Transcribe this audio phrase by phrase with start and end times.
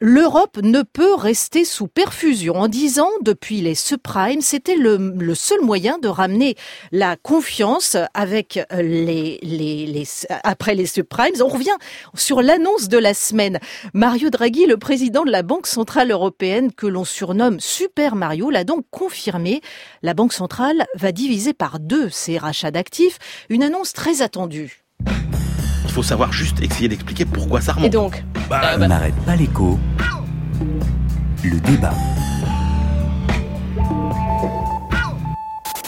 [0.00, 2.54] L'Europe ne peut rester sous perfusion.
[2.54, 6.54] En dix ans, depuis les subprimes, c'était le, seul moyen de ramener
[6.92, 10.04] la confiance avec les, les,
[10.44, 11.34] après les subprimes.
[11.42, 11.76] On revient
[12.14, 13.58] sur l'annonce de la semaine.
[13.92, 18.62] Mario Draghi, le président de la Banque Centrale Européenne, que l'on surnomme Super Mario, l'a
[18.62, 19.62] donc confirmé.
[20.02, 23.18] La Banque Centrale va diviser par deux ses rachats d'actifs.
[23.48, 24.84] Une annonce très attendue.
[25.84, 27.86] Il faut savoir juste essayer d'expliquer pourquoi ça remonte.
[27.86, 29.76] Et donc bah, On n'arrête pas l'écho.
[31.44, 31.94] Le débat.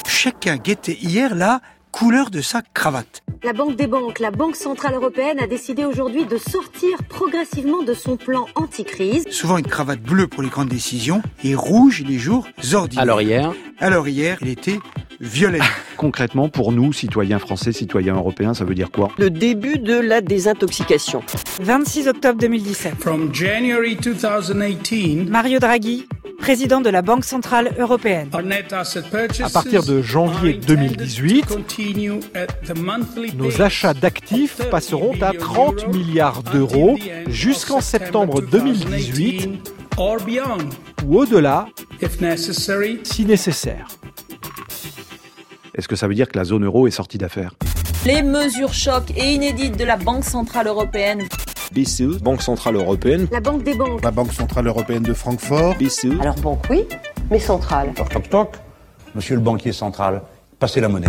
[0.06, 1.60] Chacun guettait hier la
[2.00, 3.22] couleur de sa cravate.
[3.44, 7.92] La Banque des banques, la Banque centrale européenne a décidé aujourd'hui de sortir progressivement de
[7.92, 9.26] son plan anti-crise.
[9.30, 13.02] Souvent une cravate bleue pour les grandes décisions et rouge les jours ordinaires.
[13.02, 14.78] Alors hier Alors hier, il était
[15.20, 15.60] violet.
[15.98, 19.10] Concrètement, pour nous, citoyens français, citoyens européens, ça veut dire quoi?
[19.18, 21.22] Le début de la désintoxication.
[21.60, 22.94] 26 octobre 2017.
[22.98, 26.06] From January 2018, Mario Draghi,
[26.40, 28.30] président de la Banque Centrale Européenne.
[29.42, 31.46] À partir de janvier 2018,
[33.36, 39.72] nos achats d'actifs passeront à 30 milliards d'euros jusqu'en septembre 2018
[41.06, 41.66] ou au-delà
[43.04, 43.88] si nécessaire.
[45.74, 47.54] Est-ce que ça veut dire que la zone euro est sortie d'affaires
[48.06, 51.28] Les mesures chocs et inédites de la Banque Centrale Européenne.
[51.72, 53.28] BCE, Banque Centrale Européenne.
[53.30, 54.02] La Banque des banques.
[54.02, 55.76] La Banque Centrale Européenne de Francfort.
[55.78, 56.20] BCE.
[56.20, 56.84] Alors banque oui,
[57.30, 57.92] mais centrale.
[57.94, 58.56] Toc toc toc.
[59.14, 60.22] Monsieur le banquier central,
[60.58, 61.06] passez la monnaie.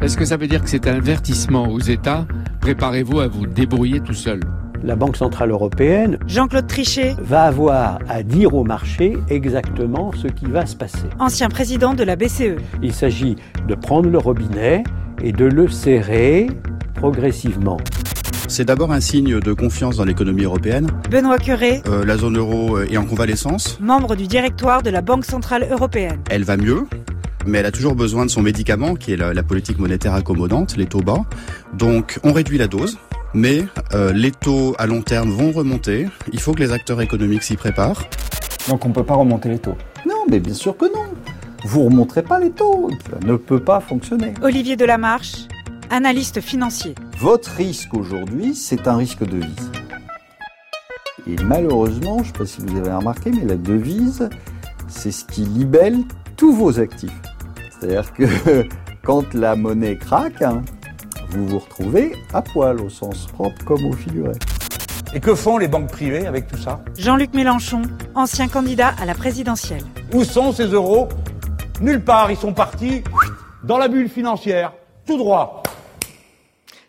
[0.00, 2.26] Est-ce que ça veut dire que c'est un avertissement aux États?
[2.60, 4.40] Préparez-vous à vous débrouiller tout seul.
[4.82, 10.44] La Banque Centrale Européenne, Jean-Claude Trichet, va avoir à dire au marché exactement ce qui
[10.44, 11.08] va se passer.
[11.18, 12.56] Ancien président de la BCE.
[12.82, 14.84] Il s'agit de prendre le robinet
[15.22, 16.48] et de le serrer
[16.94, 17.78] progressivement.
[18.48, 20.88] C'est d'abord un signe de confiance dans l'économie européenne.
[21.10, 21.82] Benoît Curé.
[21.86, 23.78] Euh, la zone euro est en convalescence.
[23.80, 26.20] Membre du directoire de la Banque Centrale Européenne.
[26.30, 26.86] Elle va mieux
[27.46, 30.86] mais elle a toujours besoin de son médicament, qui est la, politique monétaire accommodante, les
[30.86, 31.24] taux bas.
[31.74, 32.98] Donc on réduit la dose,
[33.34, 36.08] mais euh, les taux à long terme vont remonter.
[36.32, 38.02] Il faut que les acteurs économiques s'y préparent.
[38.68, 39.76] Donc on ne peut pas remonter les taux
[40.06, 41.04] Non, mais bien sûr que non.
[41.64, 42.90] Vous ne remonterez pas les taux.
[43.10, 44.34] Ça ne peut pas fonctionner.
[44.42, 45.48] Olivier Delamarche,
[45.90, 46.94] analyste financier.
[47.18, 49.70] Votre risque aujourd'hui, c'est un risque de devise.
[51.26, 54.28] Et malheureusement, je ne sais pas si vous avez remarqué, mais la devise,
[54.88, 55.98] c'est ce qui libelle
[56.36, 57.22] tous vos actifs.
[57.70, 58.68] C'est-à-dire que
[59.04, 60.62] quand la monnaie craque, hein,
[61.30, 64.32] vous vous retrouvez à poil au sens propre comme au figuré.
[65.14, 66.80] Et que font les banques privées avec tout ça?
[66.98, 67.82] Jean-Luc Mélenchon,
[68.16, 69.84] ancien candidat à la présidentielle.
[70.12, 71.08] Où sont ces euros?
[71.80, 73.04] Nulle part, ils sont partis
[73.62, 74.72] dans la bulle financière,
[75.06, 75.63] tout droit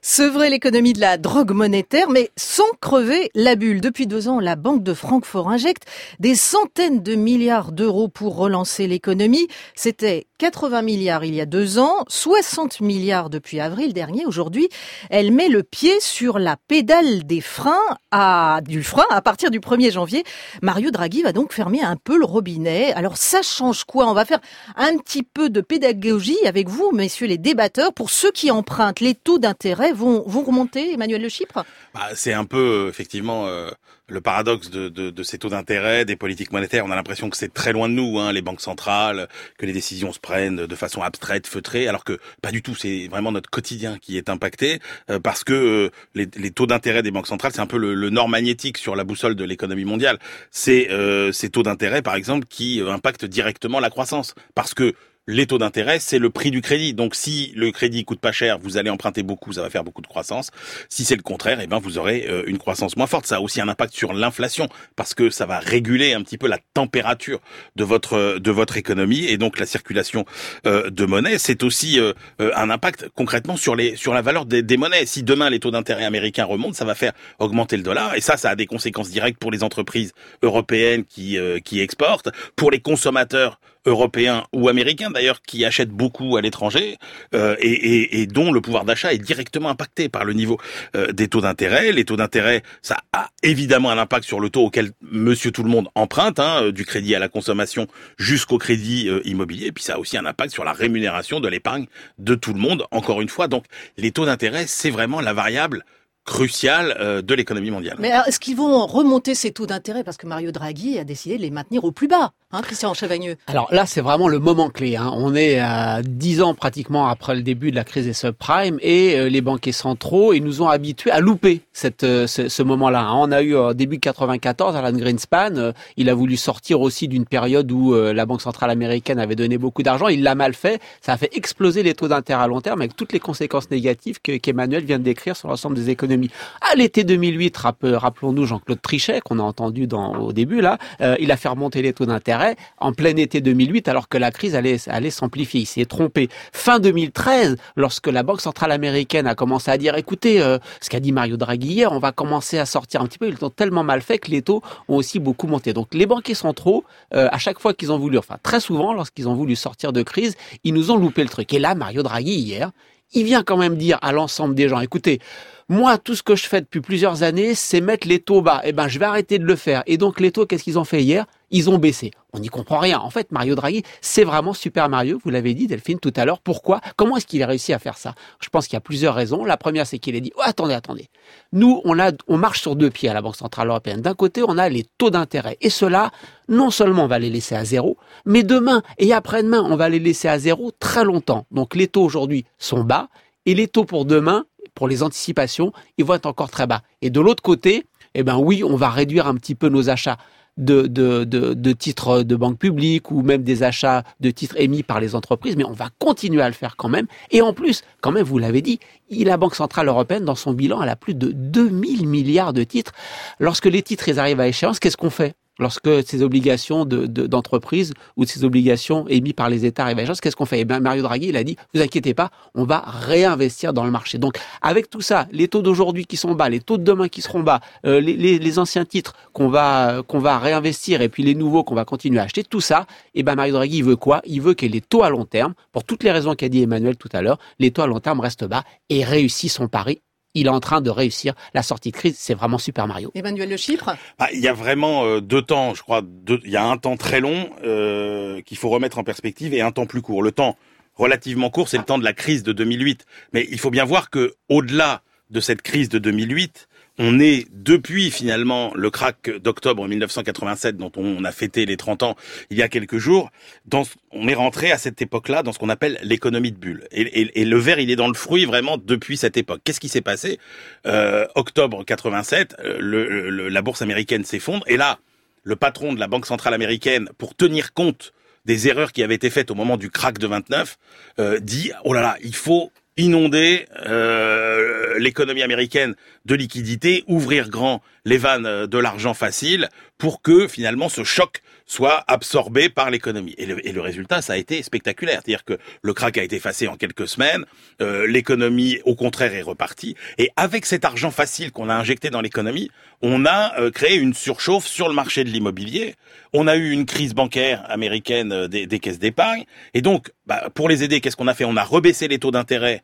[0.05, 3.81] sevrer l'économie de la drogue monétaire, mais sans crever la bulle.
[3.81, 5.85] Depuis deux ans, la Banque de Francfort injecte
[6.19, 9.47] des centaines de milliards d'euros pour relancer l'économie.
[9.73, 14.27] C'était 80 milliards il y a deux ans, 60 milliards depuis avril dernier.
[14.27, 14.69] Aujourd'hui,
[15.09, 17.73] elle met le pied sur la pédale des freins
[18.11, 20.23] à, du frein à partir du 1er janvier.
[20.61, 22.93] Mario Draghi va donc fermer un peu le robinet.
[22.93, 24.07] Alors ça change quoi?
[24.07, 24.41] On va faire
[24.75, 27.91] un petit peu de pédagogie avec vous, messieurs les débatteurs.
[27.91, 31.65] Pour ceux qui empruntent, les taux d'intérêt vont, vont remonter, Emmanuel Le Chypre?
[31.93, 33.69] Bah, C'est un peu, effectivement, euh,
[34.07, 36.85] le paradoxe de, de, de ces taux d'intérêt, des politiques monétaires.
[36.85, 39.73] On a l'impression que c'est très loin de nous, hein, les banques centrales, que les
[39.73, 42.75] décisions se prennent de façon abstraite, feutrée, alors que pas du tout.
[42.75, 44.79] C'est vraiment notre quotidien qui est impacté,
[45.09, 47.95] euh, parce que euh, les, les, taux d'intérêt des banques centrales, c'est un peu le,
[47.95, 50.19] le, nord magnétique sur la boussole de l'économie mondiale.
[50.51, 50.89] C'est
[51.31, 54.93] ces taux d'intérêt, par exemple, qui impactent directement la croissance, parce que
[55.27, 56.93] les taux d'intérêt, c'est le prix du crédit.
[56.93, 60.01] Donc si le crédit coûte pas cher, vous allez emprunter beaucoup, ça va faire beaucoup
[60.01, 60.51] de croissance.
[60.89, 63.25] Si c'est le contraire, eh ben vous aurez euh, une croissance moins forte.
[63.25, 66.47] Ça a aussi un impact sur l'inflation parce que ça va réguler un petit peu
[66.47, 67.39] la température
[67.75, 70.25] de votre de votre économie et donc la circulation
[70.67, 71.39] euh, de monnaie.
[71.39, 75.05] C'est aussi euh, un impact concrètement sur les sur la valeur des, des monnaies.
[75.07, 78.37] Si demain les taux d'intérêt américains remontent, ça va faire augmenter le dollar et ça,
[78.37, 83.59] ça a des conséquences directes pour les entreprises européennes qui qui exportent, pour les consommateurs
[83.85, 86.97] européens ou américains d'ailleurs qui achètent beaucoup à l'étranger
[87.33, 90.59] euh, et, et, et, dont le pouvoir d'achat est directement impacté par le niveau
[90.95, 91.91] euh, des taux d'intérêt.
[91.91, 95.69] Les taux d'intérêt, ça a évidemment un impact sur le taux auquel Monsieur tout le
[95.69, 97.87] monde emprunte, hein, euh, du crédit à la consommation
[98.17, 99.67] jusqu'au crédit immobilier.
[99.67, 101.85] Et puis ça a aussi un impact sur la rémunération de l'épargne
[102.17, 102.85] de tout le monde.
[102.91, 103.65] Encore une fois, donc
[103.97, 105.85] les taux d'intérêt, c'est vraiment la variable
[106.25, 107.97] crucial euh, de l'économie mondiale.
[107.99, 110.03] Mais est-ce qu'ils vont remonter ces taux d'intérêt?
[110.03, 113.37] Parce que Mario Draghi a décidé de les maintenir au plus bas, hein, Christian Chavagneux
[113.47, 114.95] Alors là, c'est vraiment le moment clé.
[114.95, 115.11] Hein.
[115.13, 119.19] On est à 10 ans pratiquement après le début de la crise des subprimes et
[119.19, 123.01] euh, les banquiers centraux, ils nous ont habitués à louper cette, euh, ce, ce moment-là.
[123.01, 123.15] Hein.
[123.15, 127.71] On a eu au début 94, Alan Greenspan, il a voulu sortir aussi d'une période
[127.71, 130.07] où la Banque centrale américaine avait donné beaucoup d'argent.
[130.07, 130.81] Il l'a mal fait.
[131.01, 134.19] Ça a fait exploser les taux d'intérêt à long terme avec toutes les conséquences négatives
[134.21, 136.14] qu'Emmanuel vient de décrire sur l'ensemble des économies
[136.61, 141.31] à l'été 2008, rappelons-nous Jean-Claude Trichet, qu'on a entendu dans, au début là, euh, il
[141.31, 145.09] a fait remonter les taux d'intérêt en plein été 2008, alors que la crise allait,
[145.09, 145.61] s'amplifier.
[145.61, 146.29] Il s'est trompé.
[146.51, 150.99] Fin 2013, lorsque la Banque centrale américaine a commencé à dire, écoutez, euh, ce qu'a
[150.99, 153.27] dit Mario Draghi hier, on va commencer à sortir un petit peu.
[153.27, 155.73] Ils ont tellement mal fait que les taux ont aussi beaucoup monté.
[155.73, 156.83] Donc les banquiers centraux,
[157.13, 160.01] euh, à chaque fois qu'ils ont voulu, enfin très souvent, lorsqu'ils ont voulu sortir de
[160.01, 161.53] crise, ils nous ont loupé le truc.
[161.53, 162.71] Et là, Mario Draghi hier,
[163.13, 165.19] il vient quand même dire à l'ensemble des gens, écoutez,
[165.67, 168.61] moi, tout ce que je fais depuis plusieurs années, c'est mettre les taux bas.
[168.63, 169.81] Eh ben, je vais arrêter de le faire.
[169.87, 171.25] Et donc, les taux, qu'est-ce qu'ils ont fait hier?
[171.49, 172.11] Ils ont baissé.
[172.35, 172.99] On n'y comprend rien.
[172.99, 175.21] En fait, Mario Draghi, c'est vraiment Super Mario.
[175.23, 176.41] Vous l'avez dit, Delphine, tout à l'heure.
[176.41, 176.81] Pourquoi?
[176.97, 178.13] Comment est-ce qu'il a réussi à faire ça?
[178.41, 179.45] Je pense qu'il y a plusieurs raisons.
[179.45, 181.07] La première, c'est qu'il a dit oh, attendez, attendez.
[181.53, 184.01] Nous, on marche sur deux pieds à la Banque centrale européenne.
[184.01, 186.11] D'un côté, on a les taux d'intérêt, et cela,
[186.49, 189.99] non seulement on va les laisser à zéro, mais demain et après-demain, on va les
[189.99, 191.45] laisser à zéro très longtemps.
[191.51, 193.07] Donc, les taux aujourd'hui sont bas,
[193.45, 196.81] et les taux pour demain, pour les anticipations, ils vont être encore très bas.
[197.01, 200.17] Et de l'autre côté, eh ben oui, on va réduire un petit peu nos achats
[200.57, 204.99] de, de, de, titres de banque publique ou même des achats de titres émis par
[204.99, 207.07] les entreprises, mais on va continuer à le faire quand même.
[207.31, 208.79] Et en plus, quand même, vous l'avez dit,
[209.09, 212.93] la Banque Centrale Européenne, dans son bilan, elle a plus de 2000 milliards de titres.
[213.39, 215.35] Lorsque les titres ils arrivent à échéance, qu'est-ce qu'on fait?
[215.59, 220.35] Lorsque ces obligations d'entreprise de, ou ces obligations émises par les États arrivent à qu'est-ce
[220.35, 220.59] qu'on fait?
[220.59, 223.91] Eh bien, Mario Draghi, il a dit, vous inquiétez pas, on va réinvestir dans le
[223.91, 224.17] marché.
[224.17, 227.21] Donc, avec tout ça, les taux d'aujourd'hui qui sont bas, les taux de demain qui
[227.21, 231.65] seront bas, euh, les, anciens titres qu'on va qu'on va réinvestir et puis les nouveaux
[231.65, 234.21] qu'on va continuer à acheter, tout ça, eh ben Mario Draghi, il veut quoi?
[234.25, 236.95] Il veut que les taux à long terme, pour toutes les raisons qu'a dit Emmanuel
[236.95, 240.01] tout à l'heure, les taux à long terme restent bas et réussissent son pari
[240.35, 242.15] il est en train de réussir la sortie de crise.
[242.19, 243.11] C'est vraiment Super Mario.
[243.15, 246.01] Emmanuel Le Chypre bah, Il y a vraiment euh, deux temps, je crois.
[246.43, 249.71] il y a un temps très long euh, qu'il faut remettre en perspective et un
[249.71, 250.21] temps plus court.
[250.21, 250.57] Le temps
[250.93, 253.05] relativement court, c'est le temps de la crise de 2008.
[253.33, 255.01] Mais il faut bien voir que au-delà
[255.31, 261.23] de cette crise de 2008, on est depuis finalement le crack d'octobre 1987 dont on
[261.25, 262.15] a fêté les 30 ans
[262.49, 263.31] il y a quelques jours,
[263.65, 266.87] dans, on est rentré à cette époque-là dans ce qu'on appelle l'économie de bulle.
[266.91, 269.61] Et, le verre, il est dans le fruit vraiment depuis cette époque.
[269.63, 270.39] Qu'est-ce qui s'est passé?
[270.85, 274.99] Euh, Octobre 87, euh, le, la bourse américaine s'effondre et là,
[275.43, 278.13] le patron de la Banque centrale américaine, pour tenir compte
[278.45, 280.77] des erreurs qui avaient été faites au moment du crack de 29,
[281.19, 285.95] euh, dit oh là là, il faut inonder euh, l'économie américaine
[286.25, 292.03] de liquidités, ouvrir grand les vannes de l'argent facile pour que finalement ce choc soit
[292.07, 293.33] absorbé par l'économie.
[293.37, 295.21] Et le, et le, résultat, ça a été spectaculaire.
[295.23, 297.45] C'est-à-dire que le crack a été effacé en quelques semaines,
[297.81, 299.95] euh, l'économie, au contraire, est repartie.
[300.17, 302.69] Et avec cet argent facile qu'on a injecté dans l'économie,
[303.01, 305.95] on a euh, créé une surchauffe sur le marché de l'immobilier.
[306.33, 309.45] On a eu une crise bancaire américaine euh, des, des caisses d'épargne.
[309.73, 311.45] Et donc, bah, pour les aider, qu'est-ce qu'on a fait?
[311.45, 312.81] On a rebaissé les taux d'intérêt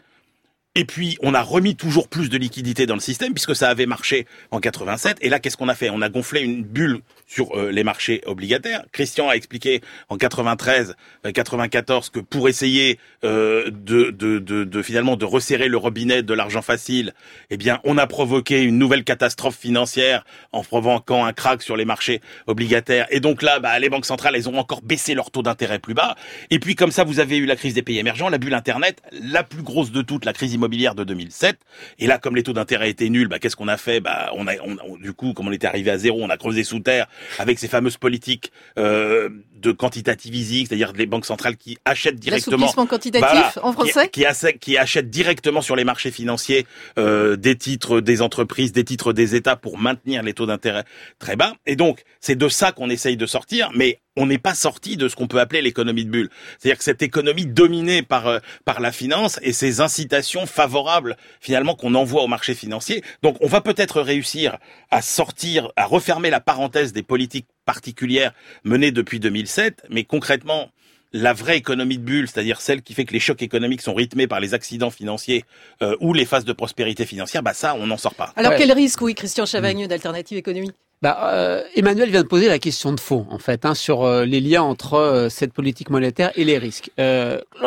[0.73, 3.85] et puis, on a remis toujours plus de liquidités dans le système puisque ça avait
[3.85, 5.18] marché en 87.
[5.19, 5.89] Et là, qu'est-ce qu'on a fait?
[5.89, 8.85] On a gonflé une bulle sur euh, les marchés obligataires.
[8.94, 10.95] Christian a expliqué en 93,
[11.33, 16.23] 94 euh, que pour essayer euh, de, de, de, de, finalement de resserrer le robinet
[16.23, 17.13] de l'argent facile,
[17.50, 21.83] eh bien, on a provoqué une nouvelle catastrophe financière en provoquant un crack sur les
[21.83, 23.07] marchés obligataires.
[23.09, 25.96] Et donc là, bah, les banques centrales, elles ont encore baissé leur taux d'intérêt plus
[25.96, 26.15] bas.
[26.50, 29.01] Et puis, comme ça, vous avez eu la crise des pays émergents, la bulle Internet,
[29.12, 31.58] la plus grosse de toutes, la crise immobilière de 2007.
[31.98, 34.00] Et là, comme les taux d'intérêt étaient nuls, bah, qu'est-ce qu'on a fait?
[34.00, 36.63] Bah, on a, on, du coup, comme on était arrivé à zéro, on a creusé
[36.63, 37.08] sous terre
[37.39, 42.72] avec ces fameuses politiques euh, de quantitative easing, c'est-à-dire les banques centrales qui achètent directement.
[42.72, 44.25] quantitatif en français, qui,
[44.60, 46.65] qui, achètent directement sur les marchés financiers
[46.98, 50.84] euh, des titres des entreprises, des titres des États pour maintenir les taux d'intérêt
[51.20, 51.53] très bas.
[51.65, 55.08] Et donc c'est de ça qu'on essaye de sortir, mais on n'est pas sorti de
[55.08, 56.30] ce qu'on peut appeler l'économie de bulle.
[56.60, 61.75] C'est-à-dire que cette économie dominée par euh, par la finance et ces incitations favorables finalement
[61.75, 63.03] qu'on envoie au marché financier.
[63.24, 64.58] Donc on va peut-être réussir
[64.89, 70.70] à sortir, à refermer la parenthèse des politiques particulières menées depuis 2007, mais concrètement
[71.13, 74.27] la vraie économie de bulle, c'est-à-dire celle qui fait que les chocs économiques sont rythmés
[74.27, 75.44] par les accidents financiers
[75.82, 78.32] euh, ou les phases de prospérité financière, bah ça, on n'en sort pas.
[78.38, 82.60] Alors quel risque, oui, Christian Chavagneux d'Alternative Économie bah, euh, Emmanuel vient de poser la
[82.60, 86.43] question de fond, en fait, hein, sur euh, les liens entre cette politique monétaire et
[86.43, 86.91] les risques.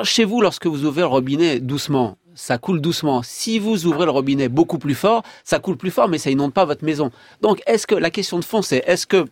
[0.05, 3.23] chez vous, lorsque vous ouvrez le robinet doucement, ça coule doucement.
[3.23, 6.53] Si vous ouvrez le robinet beaucoup plus fort, ça coule plus fort, mais ça inonde
[6.53, 7.11] pas votre maison.
[7.41, 9.27] Donc, est-ce que la question de fond, c'est est-ce que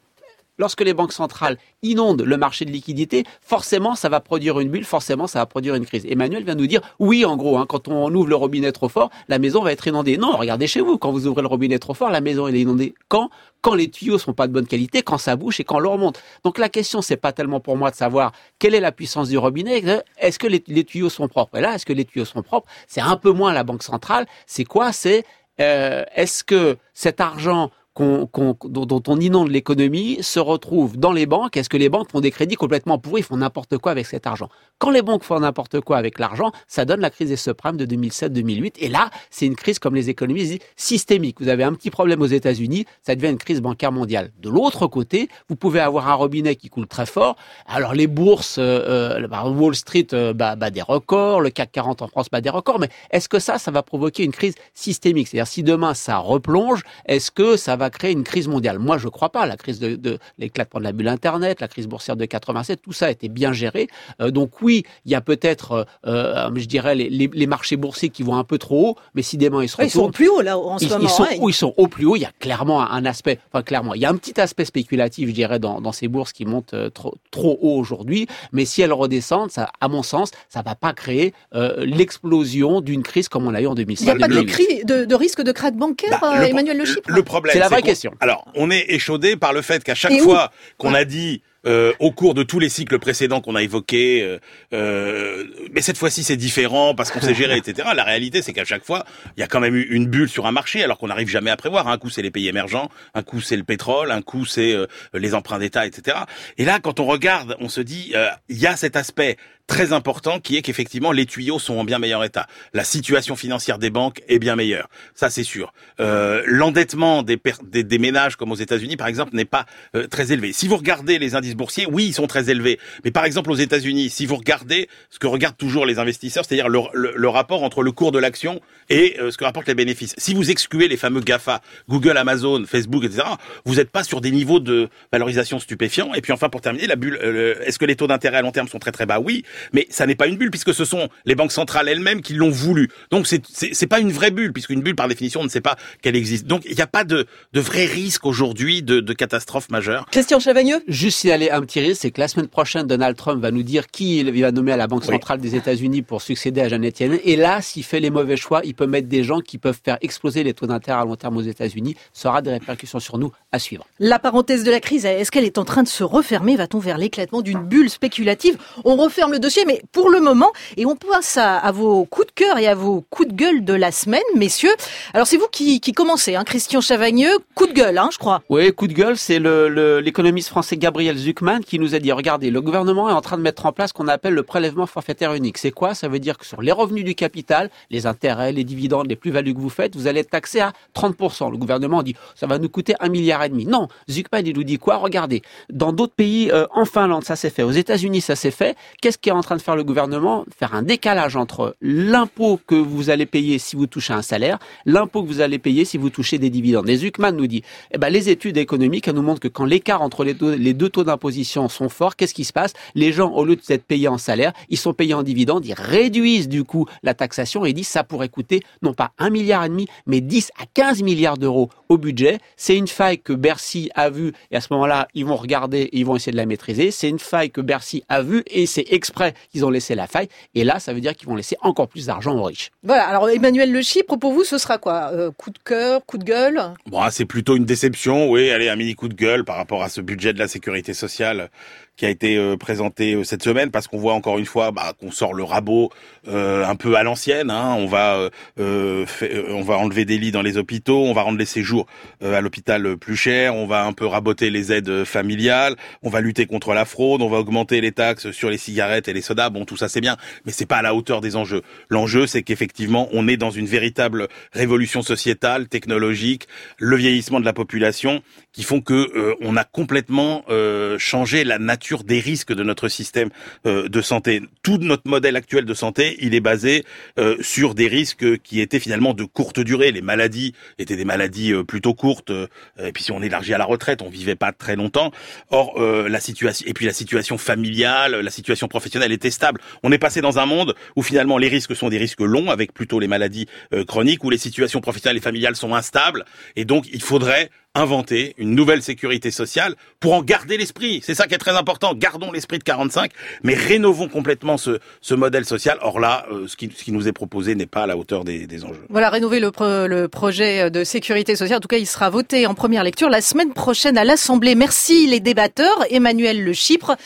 [0.63, 4.85] lorsque les banques centrales inondent le marché de liquidité, forcément, ça va produire une bulle,
[4.85, 6.07] forcément, ça va produire une crise.
[6.07, 9.11] Emmanuel vient nous dire, oui, en gros, hein, quand on ouvre le robinet trop fort,
[9.27, 10.17] la maison va être inondée.
[10.19, 12.95] Non, regardez chez vous, quand vous ouvrez le robinet trop fort, la maison est inondée.
[13.09, 13.29] Quand?
[13.61, 16.23] Quand les tuyaux sont pas de bonne qualité, quand ça bouche et quand l'eau remonte.
[16.45, 19.39] Donc la question, c'est pas tellement pour moi de savoir quelle est la puissance du
[19.39, 19.83] robinet,
[20.19, 21.59] est-ce que les, tuyaux sont propres?
[21.59, 22.69] Et là, est-ce que les tuyaux sont propres?
[22.87, 24.27] C'est un peu moins la banque centrale.
[24.47, 24.93] C'est quoi?
[24.93, 25.25] C'est
[25.61, 31.57] euh, est-ce que cet argent dont, on inonde l'économie se retrouve dans les banques.
[31.57, 34.49] Est-ce que les banques font des crédits complètement pourris, font n'importe quoi avec cet argent?
[34.79, 37.87] Quand les banques font n'importe quoi avec l'argent, ça donne la crise des subprimes de
[37.87, 38.75] 2007-2008.
[38.79, 41.37] Et là, c'est une crise, comme les économistes disent, systémique.
[41.41, 44.33] Vous avez un petit problème aux États-Unis, ça devient une crise bancaire mondiale.
[44.41, 47.37] De l'autre côté, vous pouvez avoir un robinet qui coule très fort.
[47.67, 52.03] Alors les bourses, euh, euh Wall Street euh, bat, bat, des records, le CAC 40
[52.03, 55.29] en France bat des records, mais est-ce que ça, ça va provoquer une crise systémique?
[55.29, 58.79] C'est-à-dire si demain ça replonge, est-ce que ça va créer une crise mondiale.
[58.79, 59.47] Moi, je ne crois pas.
[59.47, 62.93] La crise de, de l'éclatement de la bulle Internet, la crise boursière de 87, tout
[62.93, 63.89] ça a été bien géré.
[64.21, 68.09] Euh, donc oui, il y a peut-être, euh, euh, je dirais, les, les, marchés boursiers
[68.09, 70.29] qui vont un peu trop haut, mais si demain ils se Ils sont au plus
[70.29, 71.01] haut là en ce moment.
[71.03, 71.37] Ils sont, hein.
[71.49, 72.17] ils sont au plus haut.
[72.17, 75.29] Il y a clairement un aspect, enfin clairement, il y a un petit aspect spéculatif,
[75.29, 78.27] je dirais, dans, dans ces bourses qui montent trop, trop haut aujourd'hui.
[78.53, 81.35] Mais si elles redescendent, ça, à mon sens, ça va pas créer
[81.79, 84.03] l'explosion d'une crise comme on a eu en 2007.
[84.03, 87.11] Il n'y a pas de, de, de, risque de crack bancaire, bah, Emmanuel Le Chypre
[87.11, 88.13] Le problème, c'est la vraie question.
[88.21, 92.11] Alors, on est échaudé par le fait qu'à chaque fois qu'on a dit euh, au
[92.11, 94.39] cours de tous les cycles précédents qu'on a évoqués, euh,
[94.73, 97.89] euh, mais cette fois-ci c'est différent parce qu'on sait gérer, etc.
[97.95, 99.05] La réalité, c'est qu'à chaque fois,
[99.37, 101.51] il y a quand même eu une bulle sur un marché, alors qu'on n'arrive jamais
[101.51, 101.87] à prévoir.
[101.87, 104.77] Un coup, c'est les pays émergents, un coup, c'est le pétrole, un coup, c'est
[105.15, 106.17] les emprunts d'État, etc.
[106.59, 108.13] Et là, quand on regarde, on se dit,
[108.49, 111.99] il y a cet aspect très important qui est qu'effectivement les tuyaux sont en bien
[111.99, 112.47] meilleur état.
[112.73, 115.73] La situation financière des banques est bien meilleure, ça c'est sûr.
[116.01, 120.33] Euh, L'endettement des, des, des, ménages comme aux États-Unis par exemple n'est pas euh, très
[120.33, 120.53] élevé.
[120.53, 123.57] Si vous regardez les indices boursiers, oui ils sont très élevés, mais par exemple aux
[123.57, 127.83] États-Unis, si vous regardez ce que regardent toujours les investisseurs, c'est-à-dire le, le, rapport entre
[127.83, 130.15] le cours de l'action et euh, ce que rapportent les bénéfices.
[130.19, 133.23] Si vous excluez les fameux Gafa, Google, Amazon, Facebook, etc.,
[133.65, 136.13] vous n'êtes pas sur des niveaux de valorisation stupéfiants.
[136.15, 138.53] Et puis enfin pour terminer, la bulle, euh, est-ce que les taux d'intérêt à long
[138.53, 139.19] terme sont très très bas?
[139.19, 142.35] Oui, mais ça n'est pas une bulle puisque ce sont les banques centrales elles-mêmes qui
[142.35, 142.89] l'ont voulu.
[143.11, 145.77] Donc c'est c'est pas une vraie bulle puisqu'une bulle par définition on ne sait pas
[146.03, 146.47] qu'elle existe.
[146.47, 150.07] Donc il n'y a pas de de vrai risque aujourd'hui de, de catastrophe majeure.
[150.11, 153.51] Christian Chavagneux Juste signaler un petit risque, c'est que la semaine prochaine Donald Trump va
[153.51, 156.69] nous dire qui il va nommer à la Banque centrale des États-Unis pour succéder à
[156.69, 157.19] Janet Yellen.
[157.25, 159.99] Et là, s'il fait les mauvais choix, il peut mettre des gens qui peuvent faire
[160.01, 161.97] exploser les taux d'intérêt à long terme aux États-Unis.
[162.13, 163.87] Ça aura des répercussions sur nous à suivre.
[163.99, 166.57] La parenthèse de la crise, est-ce qu'elle est en train de se refermer?
[166.57, 168.57] Va-t-on vers l'éclatement d'une bulle spéculative?
[168.85, 170.51] On referme le dossier, mais pour le moment.
[170.79, 173.75] Et on passe à, vos coups de cœur et à vos coups de gueule de
[173.75, 174.75] la semaine, messieurs.
[175.13, 177.37] Alors c'est vous qui, commencez, hein, Christian Chavagneux.
[177.55, 178.43] Coup de gueule, hein, je crois.
[178.49, 182.61] Oui, coup de gueule, c'est l'économiste français Gabriel Zuckman qui nous a dit, regardez, le
[182.63, 185.59] gouvernement est en train de mettre en place ce qu'on appelle le prélèvement forfaitaire unique.
[185.59, 185.95] C'est quoi?
[185.95, 189.55] Ça veut dire que sur les revenus du capital, les intérêts, les dividendes, les plus-values
[189.55, 191.51] que vous faites, vous allez être taxé à 30%.
[191.51, 193.67] Le gouvernement dit, ça va nous coûter un milliard et demi.
[193.67, 194.97] Non, Zuckman, il nous dit quoi?
[194.97, 197.63] Regardez, dans d'autres pays, euh, en Finlande, ça s'est fait.
[197.63, 198.77] Aux États-Unis, ça s'est fait.
[199.01, 203.11] Qu'est-ce qui en train de faire le gouvernement faire un décalage entre l'impôt que vous
[203.11, 206.39] allez payer si vous touchez un salaire, l'impôt que vous allez payer si vous touchez
[206.39, 206.89] des dividendes.
[206.89, 207.63] Et Zuckman nous dit,
[207.93, 210.89] eh ben, les études économiques nous montrent que quand l'écart entre les deux, les deux
[210.89, 212.73] taux d'imposition sont forts, qu'est-ce qui se passe?
[212.95, 216.49] Les gens, au lieu d'être payés en salaire, ils sont payés en dividendes, ils réduisent
[216.49, 219.87] du coup la taxation et disent ça pourrait coûter non pas un milliard et demi,
[220.07, 222.39] mais 10 à 15 milliards d'euros au budget.
[222.57, 225.99] C'est une faille que Bercy a vue et à ce moment-là, ils vont regarder et
[225.99, 226.91] ils vont essayer de la maîtriser.
[226.91, 230.29] C'est une faille que Bercy a vue et c'est exprès qu'ils ont laissé la faille.
[230.55, 232.71] Et là, ça veut dire qu'ils vont laisser encore plus d'argent aux riches.
[232.83, 233.07] Voilà.
[233.07, 236.25] Alors, Emmanuel Le Chypre, pour vous, ce sera quoi euh, Coup de cœur, coup de
[236.25, 236.61] gueule?
[236.87, 238.31] Bon, ah, c'est plutôt une déception.
[238.31, 240.95] Oui, allez, un mini coup de gueule par rapport à ce budget de la sécurité
[240.95, 241.51] sociale
[241.97, 244.93] qui a été euh, présenté euh, cette semaine parce qu'on voit encore une fois bah,
[244.99, 245.91] qu'on sort le rabot
[246.27, 247.51] euh, un peu à l'ancienne.
[247.51, 247.75] Hein.
[247.79, 251.87] On va on va enlever des lits dans les hôpitaux, on va rendre les séjours
[252.23, 256.47] à l'hôpital plus cher, on va un peu raboter les aides familiales, on va lutter
[256.47, 259.51] contre la fraude, on va augmenter les taxes sur les cigarettes et les sodas.
[259.51, 261.63] Bon, tout ça c'est bien, mais c'est pas à la hauteur des enjeux.
[261.89, 266.47] L'enjeu c'est qu'effectivement on est dans une véritable révolution sociétale, technologique,
[266.79, 268.23] le vieillissement de la population
[268.53, 273.31] qui font que on a complètement euh, changer la nature des risques de notre système
[273.67, 274.43] euh, de santé.
[274.63, 276.85] Tout notre modèle actuel de santé, il est basé
[277.19, 279.93] euh, sur des risques qui étaient finalement de courte durée.
[279.93, 282.33] Les maladies étaient des maladies plutôt courtes.
[282.79, 285.11] et puis si on élargit à la retraite, on vivait pas très longtemps.
[285.51, 289.61] Or la situation et puis la situation familiale, la situation professionnelle était stable.
[289.83, 292.73] On est passé dans un monde où finalement les risques sont des risques longs, avec
[292.73, 293.47] plutôt les maladies
[293.87, 296.25] chroniques, où les situations professionnelles et familiales sont instables.
[296.57, 301.01] Et donc il faudrait inventer une nouvelle sécurité sociale pour en garder l'esprit.
[301.03, 301.95] C'est ça qui est très important.
[301.95, 303.13] Gardons l'esprit de 45,
[303.43, 305.79] mais rénovons complètement ce, ce modèle social.
[305.81, 308.65] Or là, euh, ce, qui, nous est proposé n'est pas à la hauteur des, des
[308.65, 308.85] enjeux.
[308.91, 309.51] Voilà, rénover le,
[309.87, 311.59] le, projet de sécurité sociale.
[311.59, 314.55] En tout cas, il sera voté en première lecture la semaine prochaine à l'Assemblée.
[314.55, 315.85] Merci les débatteurs.
[315.91, 316.97] Emmanuel Le Chypre.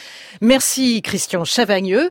[0.41, 2.05] Merci Christian Chavagneux.